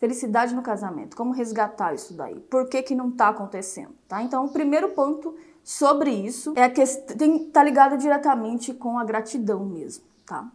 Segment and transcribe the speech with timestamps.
[0.00, 1.14] Felicidade no casamento.
[1.14, 2.40] Como resgatar isso daí?
[2.40, 3.94] Por que, que não está acontecendo?
[4.08, 4.22] Tá?
[4.22, 7.14] Então, o primeiro ponto sobre isso é a questão.
[7.62, 10.50] Ligado diretamente com a gratidão mesmo, tá?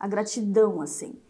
[0.00, 1.20] A gratidão, assim.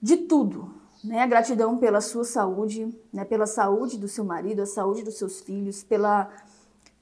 [0.00, 0.74] De tudo.
[1.02, 1.22] Né?
[1.22, 3.24] A gratidão pela sua saúde, né?
[3.24, 6.30] pela saúde do seu marido, a saúde dos seus filhos, pela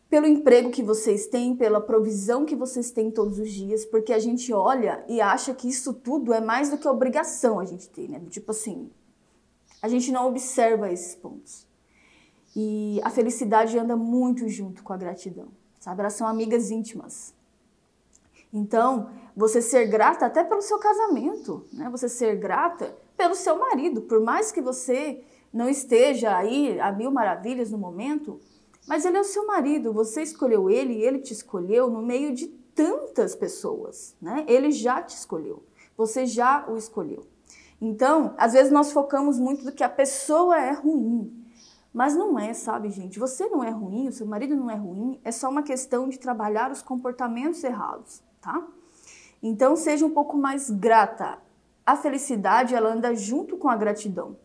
[0.09, 4.21] pelo emprego que vocês têm, pela provisão que vocês têm todos os dias, porque a
[4.21, 8.09] gente olha e acha que isso tudo é mais do que obrigação a gente ter,
[8.09, 8.23] né?
[8.31, 8.89] Tipo assim,
[9.83, 11.67] a gente não observa esses pontos.
[12.55, 16.01] E a felicidade anda muito junto com a gratidão, sabe?
[16.01, 17.35] Elas são amigas íntimas.
[18.53, 21.89] Então, você ser grata até pelo seu casamento, né?
[21.91, 27.11] Você ser grata pelo seu marido, por mais que você não esteja aí a mil
[27.11, 28.41] maravilhas no momento,
[28.87, 32.35] mas ele é o seu marido, você escolheu ele e ele te escolheu no meio
[32.35, 34.45] de tantas pessoas, né?
[34.49, 35.63] Ele já te escolheu,
[35.97, 37.27] você já o escolheu.
[37.81, 41.45] Então, às vezes nós focamos muito do que a pessoa é ruim,
[41.93, 43.19] mas não é, sabe, gente?
[43.19, 46.19] Você não é ruim, o seu marido não é ruim, é só uma questão de
[46.19, 48.67] trabalhar os comportamentos errados, tá?
[49.43, 51.39] Então, seja um pouco mais grata.
[51.85, 54.37] A felicidade, ela anda junto com a gratidão.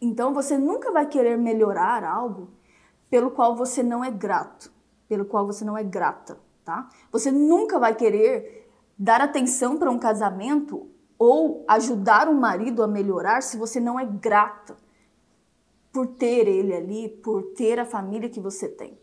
[0.00, 2.48] Então, você nunca vai querer melhorar algo
[3.10, 4.72] pelo qual você não é grato,
[5.08, 6.88] pelo qual você não é grata, tá?
[7.10, 10.88] Você nunca vai querer dar atenção para um casamento
[11.20, 14.74] ou ajudar um marido a melhorar se você não é grata
[15.92, 18.98] por ter ele ali, por ter a família que você tem.